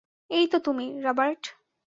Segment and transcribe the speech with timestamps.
[0.29, 1.41] এই তো তুমি, রবার্ট।